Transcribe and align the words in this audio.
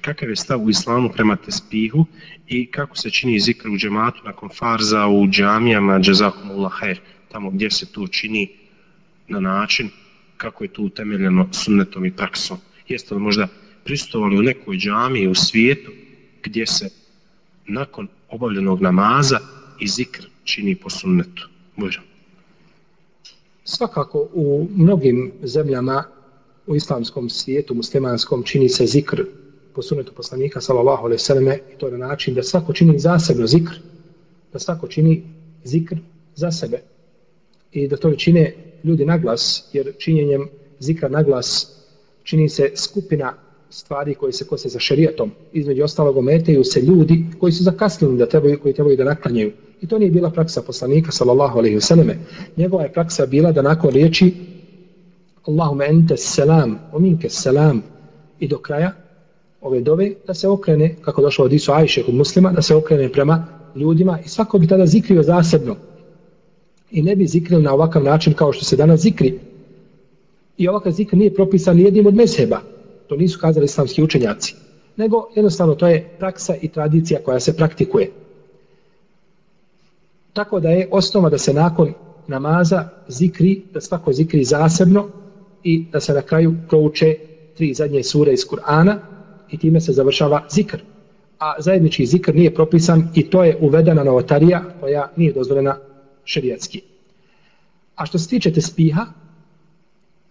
kakav 0.00 0.30
je 0.30 0.36
stav 0.36 0.64
u 0.64 0.70
islamu 0.70 1.10
prema 1.12 1.36
tespihu 1.36 2.06
i 2.46 2.66
kako 2.66 2.96
se 2.96 3.10
čini 3.10 3.40
zikr 3.40 3.68
u 3.68 3.76
džematu 3.76 4.20
nakon 4.24 4.48
farza 4.54 5.06
u 5.06 5.28
džamijama 5.28 5.98
džazakumullah 6.00 6.72
her, 6.80 7.00
tamo 7.28 7.50
gdje 7.50 7.70
se 7.70 7.86
to 7.92 8.06
čini 8.06 8.48
na 9.28 9.40
način 9.40 9.90
kako 10.36 10.64
je 10.64 10.68
to 10.68 10.82
utemeljeno 10.82 11.48
sunnetom 11.52 12.04
i 12.04 12.12
praksom. 12.12 12.58
Jeste 12.88 13.14
li 13.14 13.20
možda 13.20 13.48
pristovali 13.84 14.38
u 14.38 14.42
nekoj 14.42 14.76
džamiji 14.76 15.28
u 15.28 15.34
svijetu 15.34 15.92
gdje 16.42 16.66
se 16.66 16.90
nakon 17.66 18.08
obavljenog 18.28 18.80
namaza 18.80 19.38
i 19.80 19.88
zikr 19.88 20.26
čini 20.44 20.74
po 20.74 20.90
sunnetu? 20.90 21.48
Možda. 21.76 22.02
Svakako 23.64 24.28
u 24.32 24.68
mnogim 24.76 25.32
zemljama 25.42 26.04
u 26.66 26.76
islamskom 26.76 27.30
svijetu, 27.30 27.74
muslimanskom, 27.74 28.42
čini 28.42 28.68
se 28.68 28.86
zikr 28.86 29.24
po 29.74 29.82
sunetu 29.82 30.12
poslanika, 30.12 30.60
sallallahu 30.60 31.04
alejhi 31.04 31.20
ve 31.20 31.24
selleme 31.24 31.58
i 31.74 31.78
to 31.78 31.90
na 31.90 31.96
način 31.96 32.34
da 32.34 32.42
svako 32.42 32.72
čini 32.72 32.98
zasebno 32.98 33.46
zikr, 33.46 33.74
da 34.52 34.58
svako 34.58 34.88
čini 34.88 35.22
zikr 35.64 35.96
za 36.34 36.50
sebe 36.50 36.82
i 37.72 37.88
da 37.88 37.96
to 37.96 38.14
čine 38.14 38.54
ljudi 38.84 39.04
naglas, 39.04 39.68
jer 39.72 39.92
činjenjem 39.98 40.48
zikra 40.78 41.08
naglas 41.08 41.74
čini 42.22 42.48
se 42.48 42.70
skupina 42.76 43.34
stvari 43.70 44.14
koje 44.14 44.32
se 44.32 44.46
kose 44.46 44.68
za 44.68 44.78
šerijatom. 44.78 45.30
Između 45.52 45.84
ostalog 45.84 46.16
ometaju 46.16 46.64
se 46.64 46.80
ljudi 46.80 47.24
koji 47.40 47.52
su 47.52 47.64
zakasnili 47.64 48.18
da 48.18 48.26
trebaju, 48.26 48.60
koji 48.60 48.74
trebaju 48.74 48.96
da 48.96 49.04
naklanjaju. 49.04 49.52
I 49.80 49.86
to 49.86 49.98
nije 49.98 50.10
bila 50.10 50.30
praksa 50.30 50.62
poslanika, 50.62 51.12
sallallahu 51.12 51.58
alaihi 51.58 51.76
vseleme. 51.76 52.18
Njegova 52.56 52.82
je 52.82 52.92
praksa 52.92 53.26
bila 53.26 53.52
da 53.52 53.62
nakon 53.62 53.90
riječi 53.90 54.34
Allahumma 55.44 55.84
ente 55.84 56.16
selam, 56.16 56.78
ominke 56.92 57.28
selam 57.28 57.82
i 58.38 58.48
do 58.48 58.58
kraja 58.58 58.92
ove 59.60 59.80
dove, 59.80 60.12
da 60.26 60.34
se 60.34 60.48
okrene, 60.48 60.94
kako 61.00 61.22
došlo 61.22 61.44
od 61.44 61.52
Isu 61.52 61.72
Ajše 61.72 62.02
kod 62.02 62.14
muslima, 62.14 62.52
da 62.52 62.62
se 62.62 62.74
okrene 62.74 63.08
prema 63.12 63.46
ljudima 63.74 64.18
i 64.24 64.28
svako 64.28 64.58
bi 64.58 64.66
tada 64.66 64.86
zikrio 64.86 65.22
zasebno. 65.22 65.76
I 66.90 67.02
ne 67.02 67.16
bi 67.16 67.26
zikrili 67.26 67.62
na 67.62 67.74
ovakav 67.74 68.04
način 68.04 68.32
kao 68.32 68.52
što 68.52 68.64
se 68.64 68.76
danas 68.76 69.00
zikri. 69.00 69.38
I 70.56 70.68
ovakav 70.68 70.92
zikr 70.92 71.16
nije 71.16 71.34
propisan 71.34 71.78
jednim 71.78 72.06
od 72.06 72.14
mezheba. 72.14 72.60
To 73.06 73.16
nisu 73.16 73.38
kazali 73.38 73.64
islamski 73.64 74.02
učenjaci. 74.02 74.54
Nego 74.96 75.28
jednostavno 75.36 75.74
to 75.74 75.86
je 75.86 76.08
praksa 76.18 76.54
i 76.62 76.68
tradicija 76.68 77.20
koja 77.24 77.40
se 77.40 77.56
praktikuje. 77.56 78.10
Tako 80.32 80.60
da 80.60 80.70
je 80.70 80.88
osnova 80.90 81.28
da 81.28 81.38
se 81.38 81.52
nakon 81.52 81.92
namaza 82.26 82.88
zikri, 83.08 83.62
da 83.74 83.80
svako 83.80 84.12
zikri 84.12 84.44
zasebno 84.44 85.08
i 85.64 85.84
da 85.92 86.00
se 86.00 86.14
na 86.14 86.22
kraju 86.22 86.54
prouče 86.68 87.16
tri 87.56 87.74
zadnje 87.74 88.02
sure 88.02 88.32
iz 88.32 88.46
Kur'ana 88.46 88.96
i 89.50 89.58
time 89.58 89.80
se 89.80 89.92
završava 89.92 90.42
zikr. 90.50 90.78
A 91.38 91.54
zajednički 91.58 92.06
zikr 92.06 92.34
nije 92.34 92.54
propisan 92.54 93.08
i 93.14 93.30
to 93.30 93.44
je 93.44 93.56
uvedena 93.60 94.04
novotarija 94.04 94.62
koja 94.80 95.10
nije 95.16 95.32
dozvoljena 95.32 95.76
šerijatski. 96.24 96.80
A 97.96 98.06
što 98.06 98.18
se 98.18 98.28
tiče 98.28 98.52
tespiha, 98.52 99.06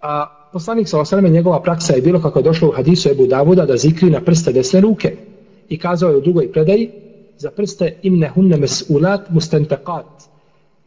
a 0.00 0.26
poslanik 0.52 0.88
sa 0.88 1.00
osaname 1.00 1.28
njegova 1.28 1.62
praksa 1.62 1.94
je 1.94 2.02
bilo 2.02 2.20
kako 2.20 2.38
je 2.38 2.42
došlo 2.42 2.68
u 2.68 2.72
hadisu 2.72 3.10
Ebu 3.10 3.26
Davuda 3.26 3.66
da 3.66 3.76
zikri 3.76 4.10
na 4.10 4.20
prste 4.20 4.52
desne 4.52 4.80
ruke 4.80 5.16
i 5.68 5.78
kazao 5.78 6.10
je 6.10 6.16
u 6.16 6.20
drugoj 6.20 6.52
predaji 6.52 6.90
za 7.38 7.50
prste 7.50 7.94
imne 8.02 8.28
hunne 8.28 8.56
mesulat 8.56 9.30
mustentakat. 9.30 10.06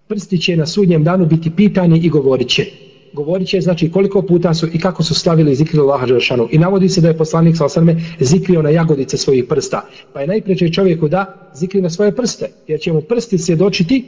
Prsti 0.07 0.37
će 0.37 0.57
na 0.57 0.65
sudnjem 0.65 1.03
danu 1.03 1.25
biti 1.25 1.51
pitani 1.55 1.99
i 1.99 2.09
govorit 2.09 2.49
će. 2.49 2.65
Govorit 3.13 3.47
će 3.47 3.61
znači 3.61 3.91
koliko 3.91 4.21
puta 4.21 4.53
su 4.53 4.67
i 4.73 4.79
kako 4.79 5.03
su 5.03 5.15
slavili 5.15 5.55
zikri 5.55 5.79
Allaha 5.79 6.05
Đelšanu. 6.05 6.47
I 6.51 6.57
navodi 6.57 6.89
se 6.89 7.01
da 7.01 7.07
je 7.07 7.17
poslanik 7.17 7.57
sa 7.57 7.65
osrme 7.65 7.95
zikrio 8.19 8.61
na 8.61 8.69
jagodice 8.69 9.17
svojih 9.17 9.45
prsta. 9.49 9.85
Pa 10.13 10.21
je 10.21 10.27
najpreće 10.27 10.69
čovjeku 10.69 11.07
da 11.07 11.51
zikri 11.53 11.81
na 11.81 11.89
svoje 11.89 12.15
prste. 12.15 12.49
Jer 12.67 12.79
će 12.79 12.93
mu 12.93 13.01
prsti 13.01 13.37
svjedočiti 13.37 14.05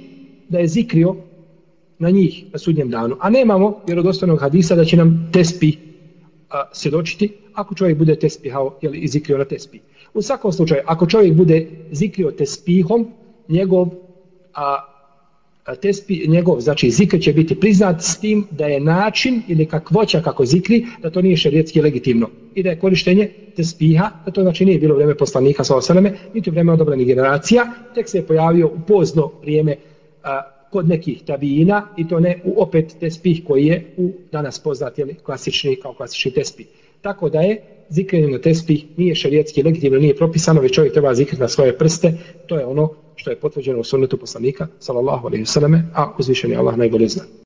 da 0.50 0.60
je 0.60 0.68
zikrio 0.68 1.16
na 2.00 2.10
njih 2.10 2.44
na 2.54 2.60
sudnjem 2.60 2.90
danu. 2.90 3.16
A 3.20 3.30
nemamo 3.30 3.82
vjerodostojnog 3.88 4.40
hadisa 4.40 4.76
da 4.76 4.86
će 4.86 4.98
nam 4.98 5.30
tespi 5.34 5.74
a, 6.50 6.64
svjedočiti 6.72 7.30
ako 7.54 7.76
čovjek 7.76 7.98
bude 7.98 8.16
tespihao 8.16 8.78
ili 8.82 9.08
zikrio 9.08 9.38
na 9.38 9.46
tespi. 9.46 9.80
U 10.14 10.22
svakom 10.22 10.52
slučaju, 10.52 10.82
ako 10.86 11.08
čovjek 11.08 11.34
bude 11.34 11.68
zikrio 11.92 12.32
tespihom, 12.32 13.08
njegov 13.50 13.88
a 14.54 14.95
tespi, 15.74 16.28
njegov, 16.28 16.60
znači 16.60 16.90
zikr 16.90 17.20
će 17.20 17.34
biti 17.34 17.60
priznat 17.60 18.02
s 18.02 18.20
tim 18.20 18.48
da 18.52 18.66
je 18.66 18.80
način 18.80 19.42
ili 19.48 19.66
kakvoća 19.66 20.22
kako 20.22 20.46
zikri, 20.46 20.86
da 21.02 21.10
to 21.10 21.22
nije 21.22 21.38
šerijetski 21.38 21.82
legitimno. 21.82 22.30
I 22.56 22.64
da 22.64 22.70
je 22.70 22.80
korištenje 22.80 23.30
tespiha, 23.56 24.10
da 24.26 24.32
to 24.32 24.42
znači 24.42 24.66
nije 24.66 24.80
bilo 24.80 24.96
vreme 24.96 25.16
poslanika 25.18 25.64
sa 25.64 25.76
osaname, 25.76 26.12
niti 26.34 26.50
vreme 26.50 26.74
odobranih 26.74 27.08
generacija, 27.08 27.66
tek 27.96 28.10
se 28.10 28.18
je 28.18 28.28
pojavio 28.28 28.68
u 28.68 28.80
pozno 28.88 29.32
vrijeme 29.42 29.76
a, 30.24 30.42
kod 30.70 30.88
nekih 30.88 31.24
tabijina 31.24 31.88
i 31.98 32.08
to 32.08 32.20
ne 32.20 32.42
u 32.44 32.62
opet 32.62 32.96
tespih 33.00 33.42
koji 33.44 33.66
je 33.66 33.94
u 33.98 34.12
danas 34.32 34.60
poznat 34.60 34.98
jeli, 34.98 35.16
klasični 35.16 35.76
kao 35.76 35.94
klasični 35.94 36.32
tespih. 36.32 36.68
Tako 37.02 37.30
da 37.30 37.40
je 37.40 37.58
zikrenje 37.90 38.28
na 38.28 38.40
tespih 38.40 38.86
nije 38.98 39.16
šerijetski 39.16 39.64
legitimno, 39.64 40.00
nije 40.00 40.16
propisano, 40.16 40.62
već 40.62 40.76
čovjek 40.76 40.94
treba 40.94 41.14
zikriti 41.14 41.42
na 41.42 41.48
svoje 41.48 41.78
prste, 41.78 42.14
to 42.48 42.58
je 42.58 42.66
ono 42.66 43.05
što 43.16 43.30
je 43.30 43.40
potvrđeno 43.40 43.80
u 43.80 43.84
sunnetu 43.84 44.18
poslanika, 44.18 44.68
sallallahu 44.80 45.28
alaihi 45.28 45.44
vseleme, 45.44 45.84
a 45.96 46.14
uzvišen 46.20 46.52
je 46.52 46.58
Allah 46.58 46.78
najbolje 46.78 47.08
zna. 47.08 47.24